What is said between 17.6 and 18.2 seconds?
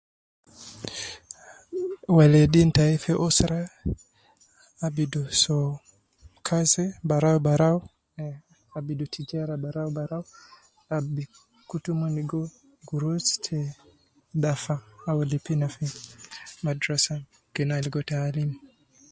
na ligo